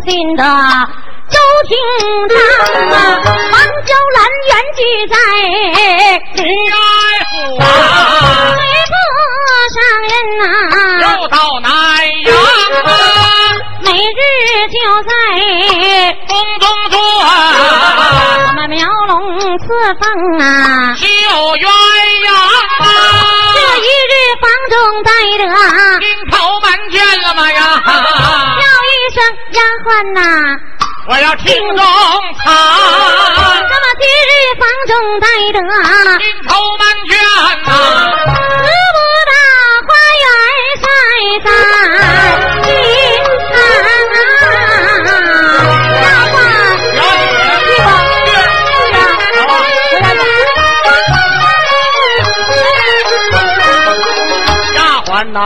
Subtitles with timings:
[0.00, 0.42] 回父亲的
[1.30, 1.76] 周廷
[2.28, 2.36] 章
[2.90, 2.96] 啊，
[3.52, 4.18] 王娇兰
[4.48, 5.14] 原居在
[6.34, 6.74] 李爱
[7.30, 7.64] 府啊，
[8.56, 8.94] 吕布
[9.74, 9.78] 上
[10.08, 10.42] 人呐、
[11.00, 11.68] 又到南
[12.24, 12.28] 阳
[12.82, 12.88] 啊，
[13.82, 14.20] 每日
[14.68, 15.10] 就在
[16.26, 16.98] 宫中转，
[18.46, 19.12] 我们苗龙
[19.58, 19.64] 赐
[20.00, 20.02] 凤
[20.40, 20.94] 啊。
[20.96, 22.28] 绣鸳鸯
[22.80, 22.84] 啊，
[23.54, 24.74] 这一日房中
[25.04, 25.42] 待着，
[26.00, 27.60] 金头门见了吗呀？
[31.08, 31.82] 我要听中那
[32.42, 34.90] 唱，么今日房中
[35.20, 35.60] 待得，
[36.18, 37.12] 金头满卷
[37.64, 37.68] 呐，
[38.64, 39.32] 得不到
[39.86, 39.90] 花
[40.22, 40.24] 园
[40.80, 40.84] 晒
[41.44, 41.48] 在
[42.62, 42.66] 金
[43.52, 44.24] 堂啊。
[46.94, 47.44] 小姐。
[54.76, 55.36] 丫鬟呐，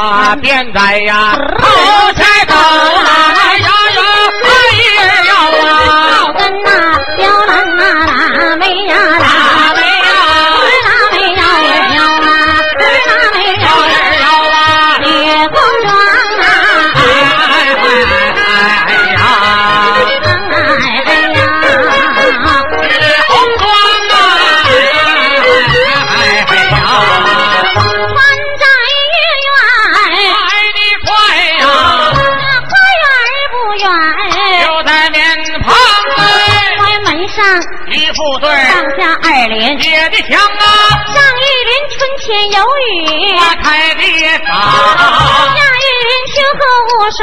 [0.40, 1.12] 便在呀
[37.44, 37.60] 上
[37.90, 40.64] 一副对上下二联，写的墙啊，
[41.12, 42.56] 上一联春天有
[42.88, 44.00] 雨，花开的
[44.46, 44.48] 早。
[45.54, 47.20] 下一联秋后无霜。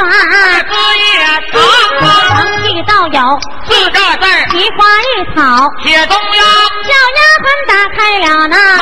[0.70, 1.04] 枝叶
[1.50, 1.54] 长
[1.98, 2.06] 啊，
[2.38, 3.18] 能记到有
[3.66, 5.36] 四个字儿梨花异草，
[5.82, 6.40] 写中央
[6.86, 8.80] 小丫鬟打开了那梅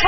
[0.00, 0.04] 霜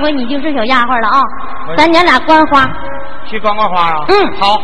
[0.00, 1.20] 这回你就是小丫鬟了啊！
[1.76, 2.66] 咱娘俩观花，
[3.28, 4.04] 去观观花啊？
[4.08, 4.32] 嗯。
[4.40, 4.56] 好，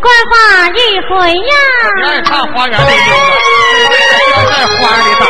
[0.00, 1.54] 观花一回呀。
[1.96, 3.14] 别爱看花园里溜
[4.36, 5.26] 达，在花里打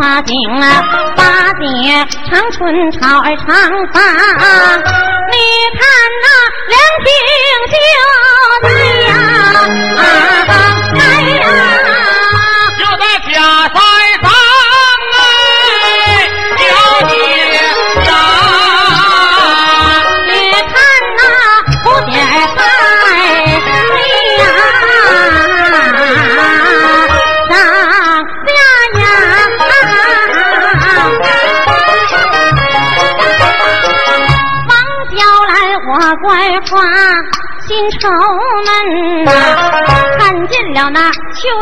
[0.00, 0.82] 花景啊，
[1.14, 1.62] 八姐
[2.30, 3.44] 长春草儿长
[3.92, 5.36] 发，你
[5.76, 5.80] 看
[6.22, 6.26] 那
[6.70, 6.74] 两
[7.04, 7.06] 挺
[8.62, 8.79] 就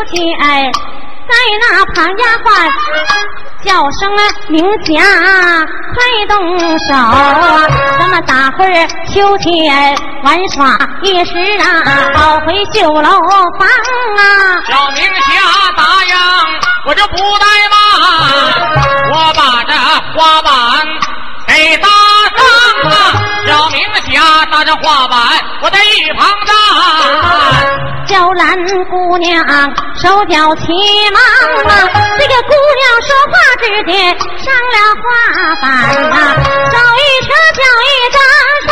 [0.09, 0.71] 秋千儿
[1.29, 2.47] 在那旁丫鬟
[3.63, 5.03] 叫声啊明霞，
[5.93, 5.97] 快
[6.27, 6.33] 动
[6.79, 6.87] 手！
[7.99, 9.47] 咱们打会儿秋千
[10.23, 13.67] 玩耍一时啊，跑回绣楼房
[14.17, 14.63] 啊！
[14.67, 15.29] 小明霞
[15.77, 16.15] 答应，
[16.87, 17.77] 我就不怠慢，
[19.11, 19.71] 我把这
[20.15, 20.51] 花板
[21.47, 21.87] 给搭
[24.59, 24.75] 拿着。
[24.81, 25.17] 画板，
[25.61, 26.53] 我在一旁站。
[28.07, 28.57] 娇兰
[28.89, 29.45] 姑娘
[30.01, 30.63] 手脚齐
[31.11, 31.21] 忙
[31.65, 35.07] 啊，这个姑娘说话之间上了画
[35.61, 35.63] 板
[36.09, 36.15] 呐，
[36.71, 38.19] 手一扯脚一张
[38.67, 38.71] 上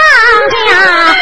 [0.66, 1.17] 下。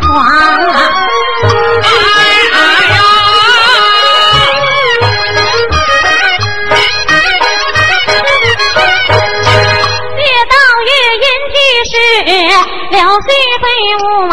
[0.00, 0.28] 张狂啊！
[1.82, 1.86] 哎
[2.90, 2.96] 呀！
[10.16, 11.56] 越到越阴句
[11.90, 11.94] 是
[12.90, 13.28] 六岁
[13.60, 13.64] 飞
[14.00, 14.32] 舞马，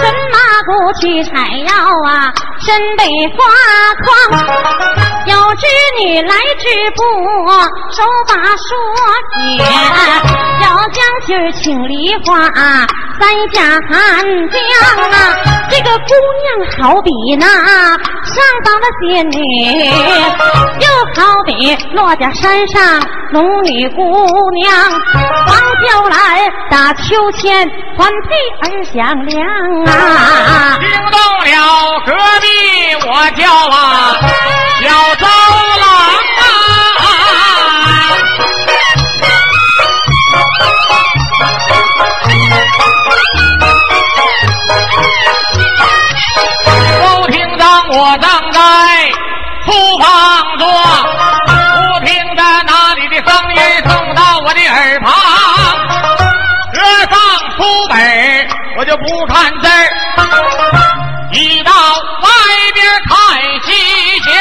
[0.00, 0.34] 神马
[0.66, 0.68] 不
[1.00, 1.30] 去采
[1.66, 1.70] 药
[2.06, 3.02] 啊，身背
[3.36, 3.38] 花。
[5.56, 5.66] 织
[6.00, 6.64] 女来织
[6.96, 7.02] 布，
[7.90, 8.68] 手把说
[9.34, 9.64] 解，
[10.62, 12.50] 要将今儿请梨花。
[13.20, 14.58] 三下寒江
[15.08, 15.14] 啊，
[15.70, 16.46] 这个姑娘
[16.82, 18.34] 好比那上
[18.64, 19.38] 房的仙女，
[20.80, 24.66] 又好比落家山上龙女姑娘。
[25.46, 25.56] 王
[25.86, 28.34] 娇来打秋千，欢配
[28.68, 29.46] 儿响亮
[29.86, 30.76] 啊！
[30.80, 32.48] 惊动了隔壁
[33.06, 34.18] 我叫啊，
[34.82, 35.14] 小
[58.96, 59.70] 不看字儿，
[61.32, 62.28] 一到外
[62.74, 63.14] 边看
[63.64, 63.72] 西
[64.22, 64.32] 厢，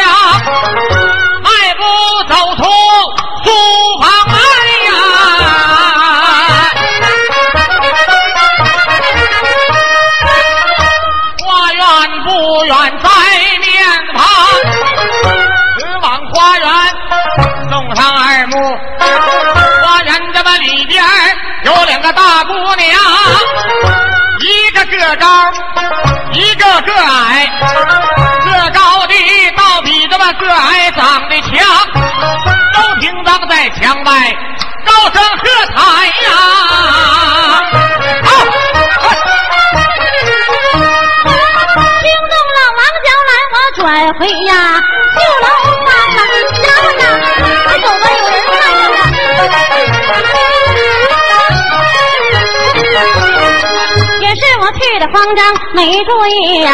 [55.73, 56.71] 没注意呀，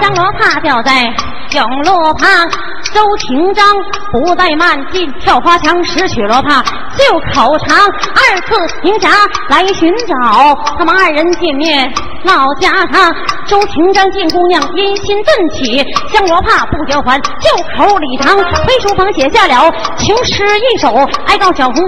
[0.00, 1.02] 香罗帕掉在
[1.52, 2.28] 永路旁。
[2.92, 3.64] 周廷章
[4.12, 6.62] 不怠慢，进跳花墙拾取罗帕，
[6.96, 7.78] 就口长。
[7.78, 9.08] 二次行侠
[9.48, 10.14] 来寻找，
[10.78, 11.90] 他们二人见面
[12.24, 13.10] 闹家常。
[13.46, 15.78] 周廷章见姑娘，阴心顿起，
[16.12, 18.36] 香罗帕不交还，就口里长。
[18.36, 20.94] 回书房写下了情诗一首，
[21.26, 21.82] 哀告小红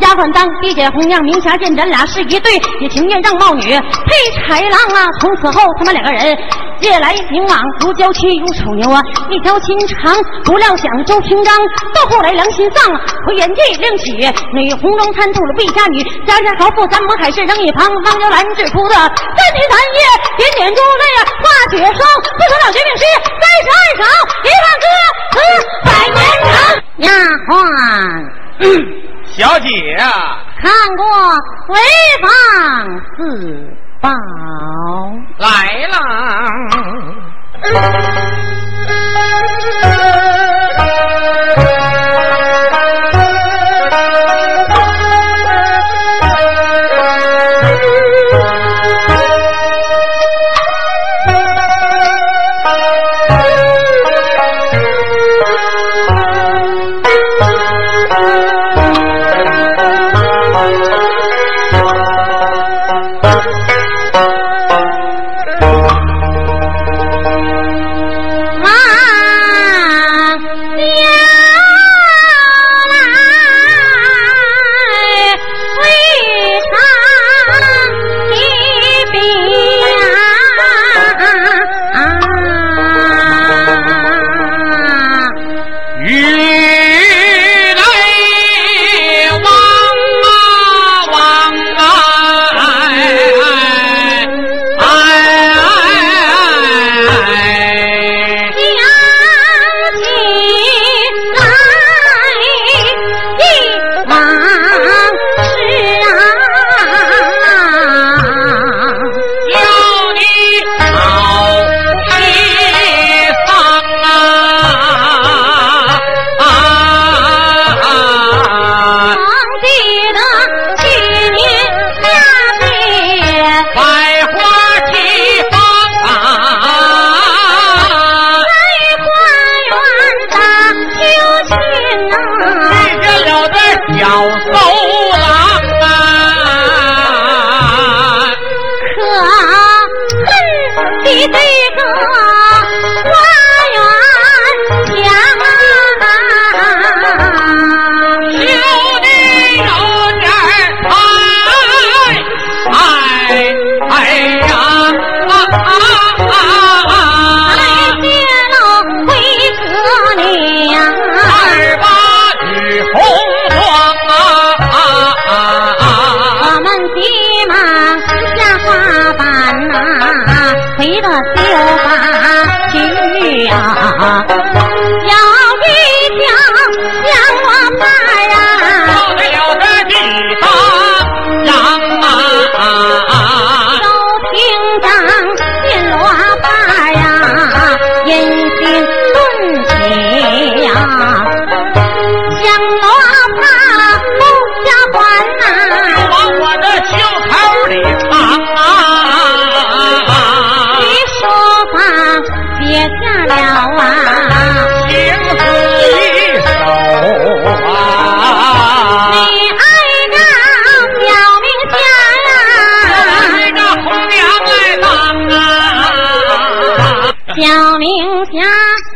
[0.00, 5.08] 丫鬟当，地姐红娘明霞见咱俩是一对，也情愿让貌女配豺狼啊。
[5.20, 6.36] 从此后，他们两个人
[6.80, 10.14] 夜来明往，如娇妻如丑牛啊，一条心肠。
[10.44, 11.54] 不料想周廷章
[11.94, 12.94] 到后来良心丧，
[13.26, 14.12] 回原地另娶
[14.54, 20.00] 女红妆参透了魏家女，家家豪富咱母海誓扔一旁，方娇兰只哭的三天三夜
[20.36, 22.00] 点点珠泪啊化雪霜，
[22.36, 23.02] 不成了绝命诗
[23.40, 24.02] 三十二首
[24.44, 24.86] 一万歌
[25.32, 25.36] 词
[25.84, 26.52] 百年长。
[26.98, 27.06] 丫
[27.46, 27.50] 鬟，
[29.24, 29.66] 小姐
[30.02, 30.04] 啊，
[30.60, 31.02] 看过
[31.66, 31.70] 回
[32.22, 32.28] 房
[33.16, 33.18] 四
[34.00, 34.06] 宝
[35.38, 35.46] 来
[35.88, 35.94] 了。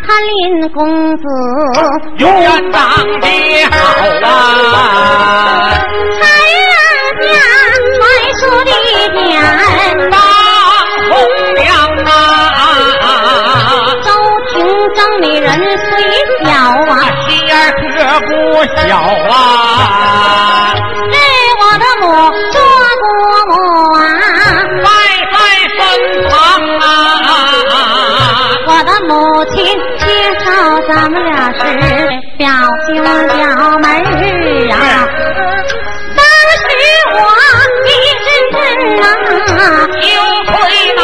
[0.05, 1.23] 他林公子，
[2.19, 2.81] 永远长
[3.21, 3.27] 得
[3.71, 3.77] 好
[4.27, 4.29] 啊，
[6.19, 6.23] 才
[6.71, 6.75] 让
[7.21, 7.27] 家
[7.97, 8.01] 传
[8.39, 8.71] 出的
[9.13, 9.31] 点，
[10.11, 10.15] 当
[11.09, 11.11] 红
[11.55, 11.63] 娘
[12.05, 12.09] 啊，
[14.05, 14.07] 都
[14.51, 14.53] 听
[14.95, 15.47] 张美人
[15.79, 15.91] 虽
[16.45, 16.51] 小
[16.91, 16.93] 啊，
[17.29, 17.81] 心眼可
[18.27, 18.31] 不
[18.77, 18.81] 小
[19.31, 19.33] 啊，
[21.13, 21.15] 是
[21.61, 22.03] 我的母
[22.51, 22.55] 做
[23.01, 23.05] 姑
[23.49, 23.51] 母
[23.95, 23.99] 啊。
[24.85, 24.87] 拜
[25.33, 25.35] 在
[25.77, 25.79] 身
[26.29, 26.33] 旁
[26.81, 26.83] 啊，
[28.67, 29.11] 我的母
[29.55, 29.55] 亲
[30.95, 31.59] 咱们俩是
[32.37, 32.47] 表
[32.87, 33.41] 兄表
[33.79, 33.87] 妹
[34.69, 34.75] 啊。
[36.15, 36.21] 当
[36.59, 36.63] 时
[37.15, 37.17] 我
[37.87, 37.89] 一
[38.23, 38.55] 阵阵
[39.01, 39.61] 啊，
[40.03, 40.05] 羞
[40.45, 40.53] 愧
[40.95, 41.01] 难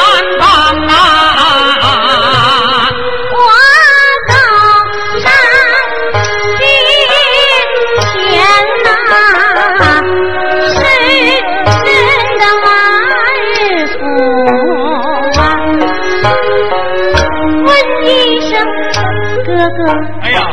[19.49, 19.81] 哥哥，
[20.21, 20.45] 哎呀，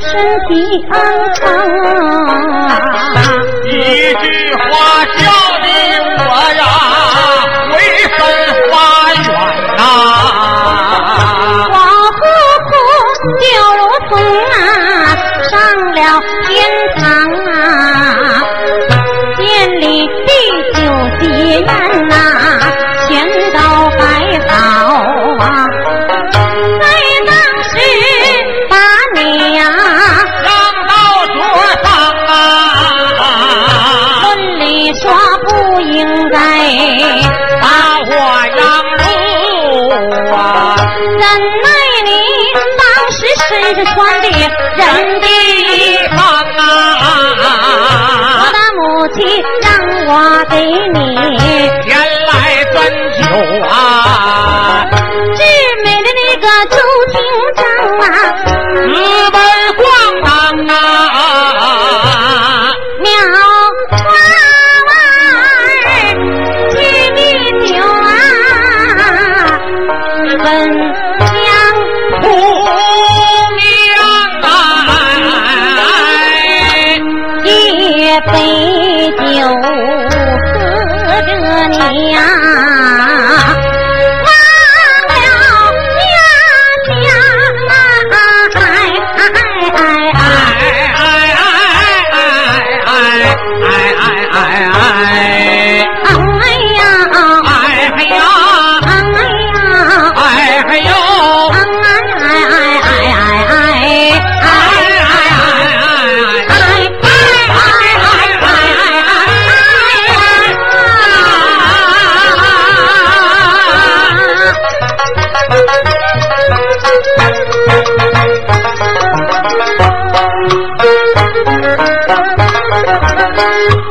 [0.00, 0.10] 身
[0.48, 0.52] 体
[0.90, 0.94] 安
[1.34, 1.44] 康。
[2.66, 2.70] 啊？
[3.66, 4.24] 一句
[4.54, 4.64] 话
[5.18, 5.20] 笑
[5.60, 5.64] 的
[6.16, 6.62] 我呀，
[43.62, 44.40] 人是穿的人
[45.20, 46.18] 的衣裳
[46.58, 46.60] 啊！
[48.42, 48.82] 我的母
[49.14, 49.16] 亲
[49.62, 49.66] 让
[50.06, 50.10] 我
[50.50, 50.54] 给
[50.92, 51.21] 你。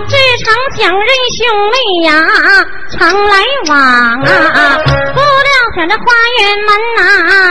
[0.08, 1.39] 这场讲人兄
[1.72, 1.74] 妹
[2.08, 2.12] 呀，
[2.91, 3.34] 常来
[3.70, 4.78] 往啊，
[5.13, 6.04] 不料想这花
[6.39, 7.00] 园门呐、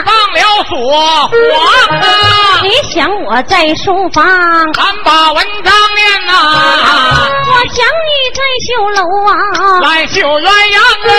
[0.05, 0.39] 放了
[0.69, 0.75] 锁，
[1.29, 2.05] 黄啊，
[2.63, 4.23] 你想我在书房，
[4.75, 6.33] 咱把文章念呐，
[7.49, 9.33] 我想你在绣楼啊，
[9.81, 11.11] 来绣鸳鸯哎，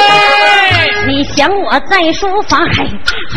[1.11, 2.87] 你想我在书房，嘿，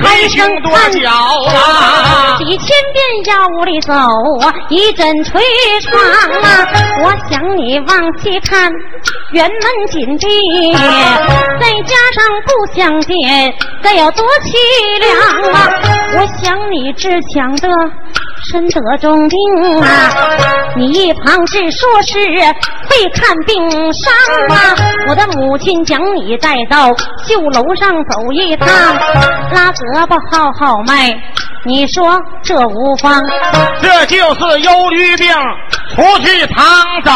[0.00, 5.42] 还飞行多生看脚啊，几千遍呀屋里走啊，一阵吹
[5.82, 6.00] 窗
[6.40, 6.64] 啊，
[7.02, 8.70] 我想你往西看，
[9.32, 15.68] 园门紧闭，再加上不相见，该有多凄凉啊！
[16.16, 17.68] 我想你志强的。
[18.54, 19.38] 身得重病
[19.82, 20.10] 啊！
[20.76, 22.16] 你一旁是说是
[22.88, 24.14] 会看病伤
[24.48, 24.76] 啊！
[25.08, 26.86] 我的母亲将你带到
[27.26, 28.68] 绣楼上走一趟，
[29.52, 31.12] 拉胳膊号号脉，
[31.64, 33.20] 你说这无妨？
[33.82, 35.28] 这就是忧虑病，
[35.96, 36.64] 出去躺
[37.04, 37.12] 走，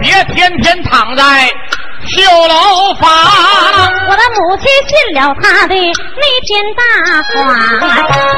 [0.00, 1.50] 别天天躺在
[2.08, 2.16] 绣
[2.48, 3.08] 楼房。
[4.08, 6.80] 我的母亲信了他的那篇大
[7.22, 7.36] 话，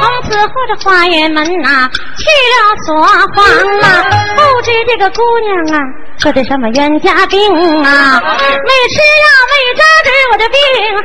[0.01, 2.53] 从此后这花园门呐去了
[2.85, 2.89] 锁
[3.35, 3.39] 房
[3.81, 3.85] 啊，
[4.35, 5.81] 不知这个姑娘啊
[6.19, 7.39] 得的什么冤家病
[7.83, 10.57] 啊，没吃药没扎针，我的病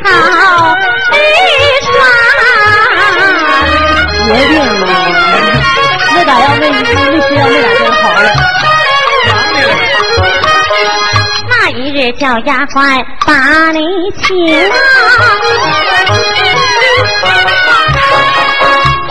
[0.04, 0.74] 好
[1.12, 1.14] 没
[1.84, 1.94] 传。
[4.26, 4.84] 绝病吗？
[6.14, 6.74] 没打药没没
[7.20, 8.26] 吃药没打针好了。
[11.68, 13.80] 那一日叫丫鬟把你
[14.22, 14.76] 请啊，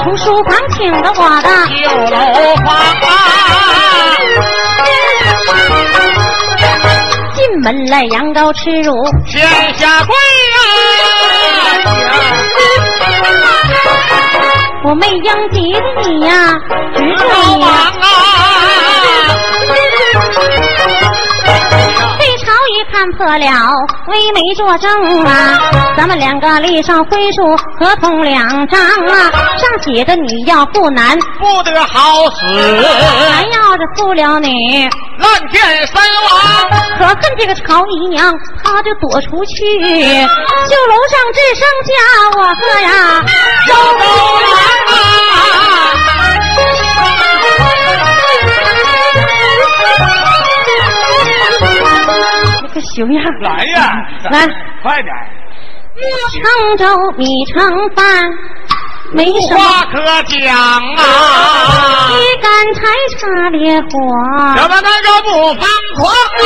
[0.01, 1.75] 从书房请的我的旧
[2.15, 3.11] 楼房啊，
[7.33, 8.93] 进门来羊羔吃乳，
[9.27, 10.15] 天下跪
[10.55, 10.57] 啊！
[14.85, 16.53] 我没应急的你呀，
[16.95, 17.65] 只老说你
[22.95, 23.45] 看破了，
[24.07, 24.89] 微媒作证
[25.25, 25.59] 啊，
[25.97, 34.89] 咱们两个立上婚书合同两张啊，上写着你要不男，不得好死，男要是负了你。
[35.17, 36.69] 乱箭身亡。
[36.97, 41.91] 可恨这个曹姨娘，她就躲出去，就楼上只剩下
[42.37, 42.89] 我个呀，
[52.95, 53.23] 这个熊样。
[53.41, 53.91] 来呀，
[54.31, 54.47] 来，
[54.81, 55.13] 快点！
[56.43, 56.85] 沧州
[57.17, 58.23] 米成饭，
[59.13, 60.99] 没什么话可讲啊，
[62.11, 62.81] 一干柴
[63.17, 63.87] 插烈火，
[64.57, 65.63] 怎么能够不疯
[65.95, 66.43] 狂啊？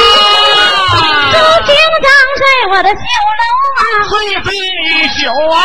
[1.34, 2.08] 都经长
[2.38, 2.96] 在我的绣
[3.40, 3.44] 楼
[3.80, 4.48] 啊，碎飞
[4.86, 5.58] 一宿啊，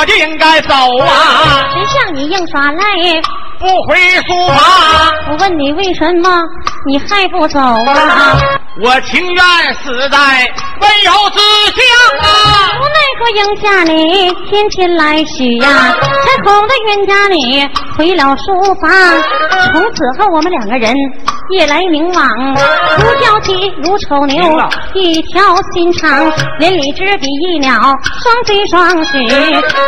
[0.00, 2.80] 我就应该走啊，谁像你硬耍赖？
[3.58, 4.56] 不回书房，
[5.28, 6.42] 我问你为什么
[6.86, 8.40] 你还不走啊？
[8.82, 9.44] 我情愿
[9.84, 10.18] 死在
[10.80, 11.84] 温柔之乡
[12.22, 12.72] 啊！
[12.80, 18.90] 无奈何应下你天天来许呀，才哄得冤家你回了书房。
[19.72, 20.94] 从此后我们两个人
[21.50, 22.26] 夜来明往，
[22.98, 24.42] 如交集如丑牛，
[24.94, 25.42] 一条
[25.74, 26.32] 心肠。
[26.58, 27.72] 连理枝比翼鸟，
[28.22, 29.18] 双飞双许，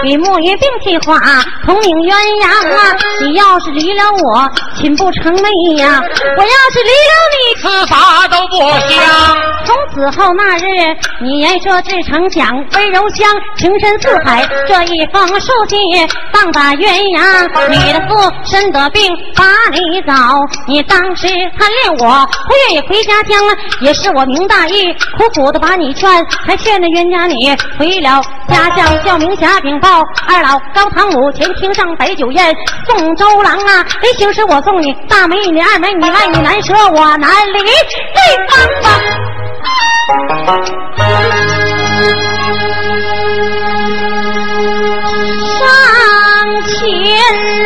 [0.04, 1.18] 与木鱼并蒂花，
[1.64, 2.96] 同命鸳鸯啊！
[3.22, 6.02] 你要是离了我，寝不成寐呀！
[6.36, 13.08] 我要是离了你，吃啥都不香，从此后那日，你言说至诚讲温柔
[13.56, 14.46] 情深似海。
[14.66, 15.78] 这一封书信
[16.32, 20.12] 放把鸳鸯，你的父身得病把你找，
[20.66, 21.26] 你当时
[21.58, 23.38] 贪恋我，不愿意回家乡，
[23.80, 26.08] 也是我明大义，苦苦的把你劝，
[26.46, 32.54] 才劝的冤家你回了家乡，叫明霞禀报二老高堂母前厅上摆酒宴，
[32.86, 38.88] 送周郎啊，临行时我送你大美女二美女爱你难舍我难离，对方吧。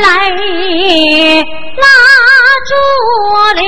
[0.03, 0.31] 来
[1.83, 1.87] 拉
[2.69, 2.73] 住
[3.55, 3.59] 了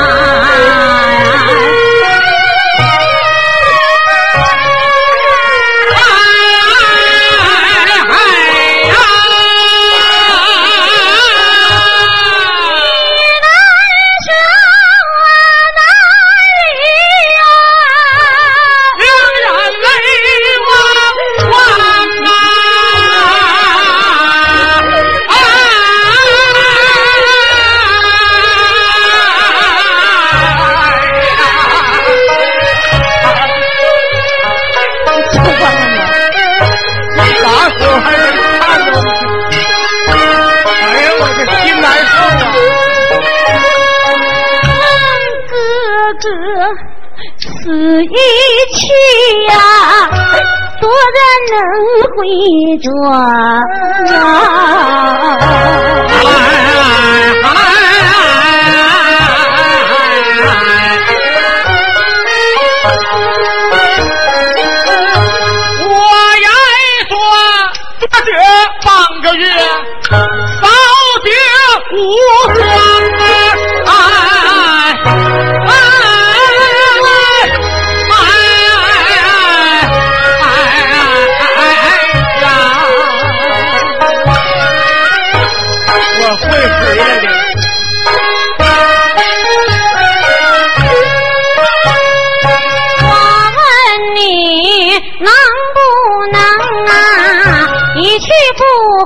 [52.78, 52.90] 着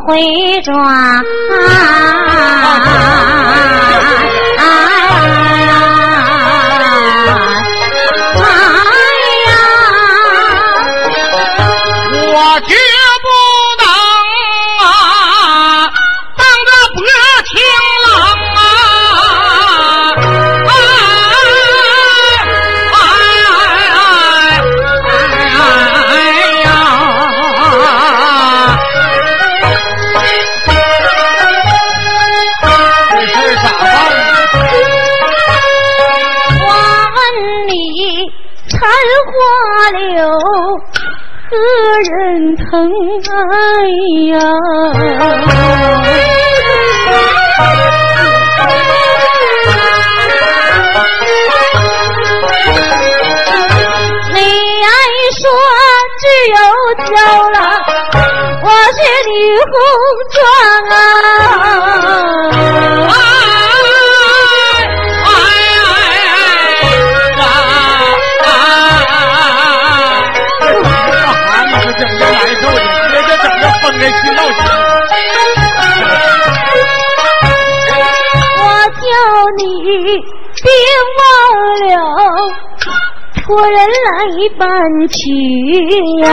[0.10, 1.24] 回转。
[39.92, 40.24] 柳
[41.50, 41.56] 何
[42.12, 42.64] 人疼
[43.28, 43.34] 爱
[44.28, 44.38] 呀？
[54.32, 54.38] 你
[54.86, 54.90] 爱
[55.40, 55.42] 说
[56.20, 56.56] 只有
[57.06, 57.10] 娇
[57.50, 57.58] 郎，
[58.64, 59.00] 我是
[59.30, 59.34] 女
[59.72, 59.74] 红
[60.36, 60.38] 妆
[60.92, 60.98] 啊。
[78.58, 78.64] 我
[78.96, 79.06] 叫
[79.58, 79.64] 你
[80.64, 80.68] 别
[81.18, 81.22] 忘
[81.88, 81.94] 了
[83.46, 84.10] 托人来
[84.58, 84.68] 办
[85.08, 85.18] 去
[86.22, 86.30] 呀！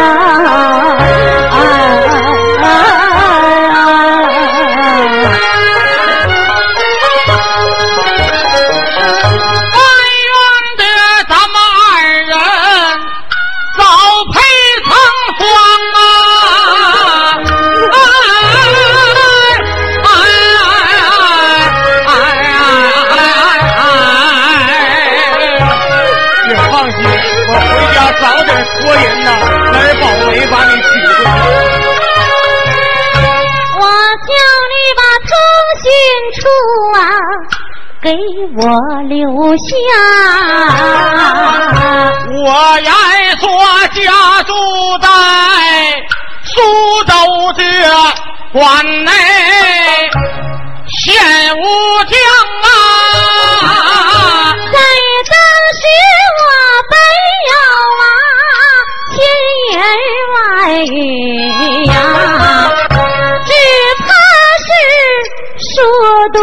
[48.56, 48.64] 关
[49.04, 49.12] 内
[50.88, 51.12] 县
[51.58, 51.60] 武
[52.08, 52.16] 江
[52.62, 52.64] 啊，
[54.72, 54.78] 在
[55.28, 55.36] 当
[55.76, 55.84] 时
[56.40, 56.42] 我
[56.88, 56.96] 本
[57.52, 57.52] 有
[58.00, 58.04] 啊
[59.12, 59.14] 千
[59.72, 59.76] 言
[60.32, 60.40] 万
[60.86, 60.96] 语
[61.84, 61.92] 呀，
[63.44, 63.52] 只
[64.00, 64.08] 怕
[64.64, 64.68] 是
[65.74, 65.76] 说
[66.32, 66.40] 多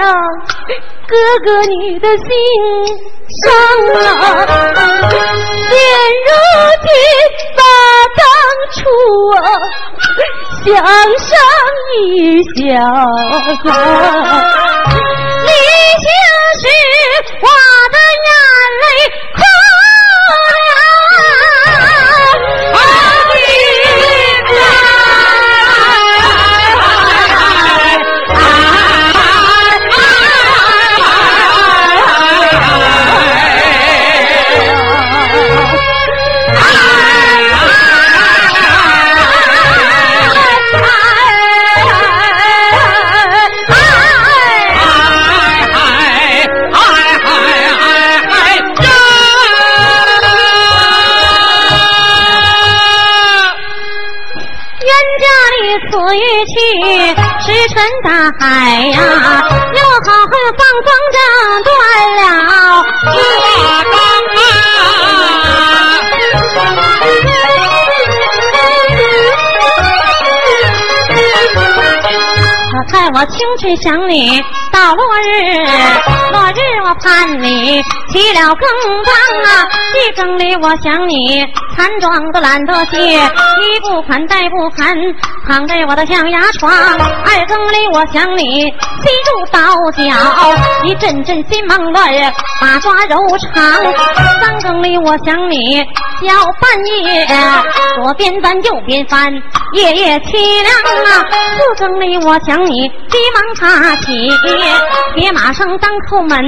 [0.00, 0.02] 呀，
[1.06, 2.26] 哥哥你的心
[3.44, 3.54] 伤
[3.94, 4.02] 啊。
[5.70, 5.78] 现
[6.26, 6.28] 如
[6.82, 6.90] 今
[8.72, 8.80] 把当初
[9.36, 9.40] 啊
[10.64, 10.74] 想
[11.18, 11.36] 上
[11.98, 12.70] 一笑。
[56.14, 56.54] 一去，
[57.40, 58.44] 石沉大海
[58.88, 58.98] 呀！
[59.74, 61.16] 又好汉放风筝
[61.64, 61.70] 断
[62.16, 62.20] 了
[73.22, 75.56] 我清晨想你，到落日，
[76.32, 77.80] 落日我盼你，
[78.10, 78.68] 起了更
[79.04, 84.92] 帮啊，一更里我想你，残妆都懒得卸，衣不宽带不寒，
[85.46, 86.72] 躺在我的象牙床。
[86.72, 89.60] 二更里我想你，心如刀
[89.92, 92.10] 绞，一阵阵心忙乱，
[92.60, 93.94] 把抓柔肠。
[94.40, 95.76] 三更里我想你，
[96.22, 97.24] 要半夜，
[97.94, 99.32] 左边翻右边翻，
[99.74, 100.32] 夜夜凄
[100.62, 101.24] 凉啊。
[101.30, 104.06] 四更里我想你，急忙爬起，
[105.14, 106.42] 铁马上当叩门，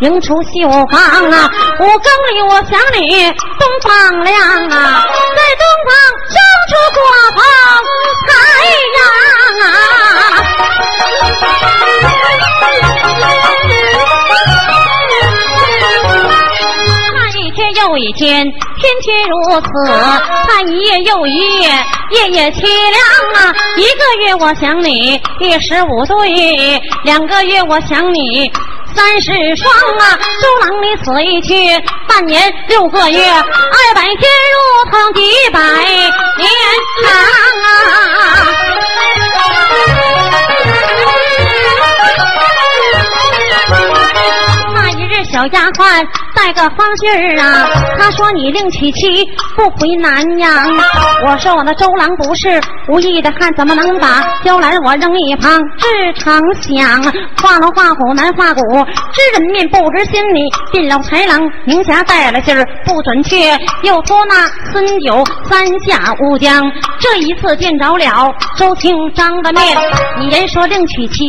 [0.00, 1.00] 迎出绣房
[1.30, 1.48] 啊。
[1.78, 4.36] 五更里我想你，东方亮
[4.68, 5.90] 啊，在东方
[6.28, 6.36] 生
[6.68, 7.00] 出国
[7.36, 7.40] 防
[8.26, 8.30] 太
[8.98, 8.98] 阳
[9.62, 9.64] 啊。
[17.14, 18.26] 看一天又一天，
[18.80, 19.68] 天天如此
[20.46, 21.68] 盼一夜又一夜，
[22.10, 23.00] 夜夜凄凉
[23.34, 23.54] 啊！
[23.76, 28.50] 一个月我想你一十五对，两个月我想你。
[28.94, 34.18] 三十双啊，周郎你死一去，半年六个月，二百天
[34.54, 35.20] 如同几
[35.52, 35.60] 百
[36.36, 36.48] 年
[37.04, 37.12] 长
[37.64, 37.66] 啊。
[44.74, 45.97] 那一日小丫鬟。
[46.38, 50.48] 带个方信儿啊，他说你另娶妻不回南阳。
[51.26, 55.60] 我说我那周郎不是无意的汉，怎么能把娇兰我扔一旁？
[55.78, 57.02] 志成想，
[57.42, 58.62] 画龙画虎难画骨，
[59.12, 60.48] 知人面不知心里。
[60.72, 63.36] 进了豺狼明霞带了信儿不准去，
[63.82, 66.70] 又托那孙九三下乌江。
[67.00, 69.62] 这一次见着了周清张的面，
[70.20, 71.24] 你人说另娶妻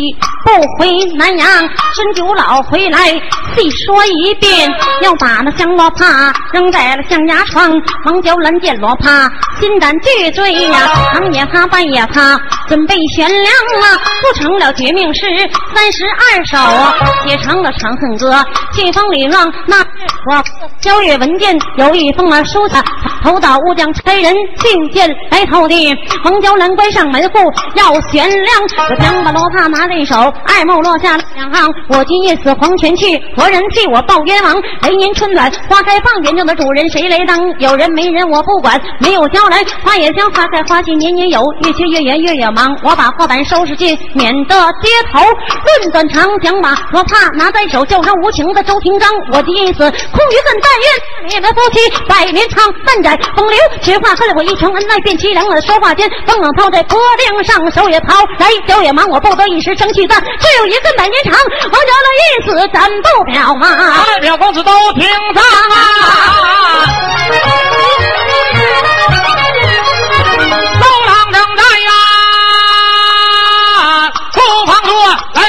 [0.50, 1.48] 又回南阳，
[1.94, 3.10] 孙九老回来
[3.56, 4.68] 细说一遍，
[5.02, 7.72] 要把那香罗帕扔在了象牙床。
[8.06, 15.22] 王娇兰见罗帕，心胆俱醉呀，长也怕，半也怕，准备悬梁啊，不成了绝命诗
[15.76, 16.58] 三十二首，
[17.28, 18.32] 写成了《长恨歌》。
[18.74, 20.44] 信封里让那我
[20.80, 22.82] 交月文件有一封啊书下，
[23.22, 25.98] 投到乌江差人信件来投的。
[26.24, 27.40] 王娇兰关上门户
[27.76, 31.70] 要悬梁，我将把罗帕拿在手，爱慕落下两行。
[31.90, 34.56] 我今夜死黄泉去，何人替我报冤枉？
[34.82, 37.40] 来年春暖花开放，眼中的主人谁来当？
[37.60, 42.76] 有人没人我不管，没有娇兰花也香，花开花谢年年有，越缺越圆月月忙。
[42.84, 45.20] 我把画板收拾尽，免得跌头。
[45.22, 49.10] 论断长讲马，我怕拿在手，叫声无情的周廷章。
[49.32, 50.90] 我的意思空余恨，但愿
[51.30, 53.58] 你们夫妻百年长，但斩风流。
[53.82, 55.48] 实话恨我一成恩爱变凄凉。
[55.48, 60.22] 我说话间，风冷抛在脖领上，手也抛来，脚也忙，我不得一时生气断。
[60.22, 64.06] 只有一恨百年长，王家乐一死斩不了啊！
[64.14, 65.80] 二表公子都听上啊！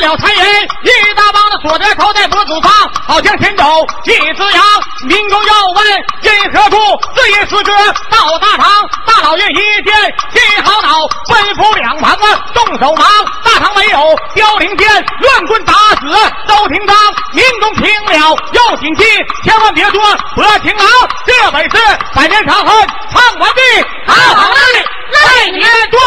[0.00, 0.44] 了残人，
[0.82, 2.72] 一大帮的锁在口袋脖子上，
[3.06, 3.64] 好像前走
[4.04, 4.64] 一只羊。
[5.06, 5.86] 民工要问
[6.22, 6.76] 因何故，
[7.14, 7.72] 这一时歌
[8.10, 9.94] 到大堂，大老爷一见
[10.32, 13.06] 心好恼，吩咐两旁啊动手忙。
[13.44, 13.98] 大堂没有
[14.34, 14.88] 凋零剑，
[15.20, 16.06] 乱棍打死
[16.48, 16.96] 周廷章。
[17.32, 19.04] 民工听了要谨记，
[19.44, 20.00] 千万别说
[20.36, 20.86] 薄情郎，
[21.26, 21.76] 这本是
[22.14, 23.60] 百年长恨唱完毕。
[24.06, 26.00] 好好嘞，来年多！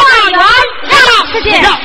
[1.34, 1.78] 谢谢呀